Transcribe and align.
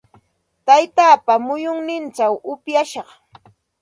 Taytaapa 0.65 1.33
muyunninchaw 1.47 2.33
upyashaq. 2.51 3.09